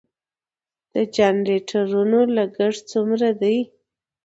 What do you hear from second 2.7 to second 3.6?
څومره دی؟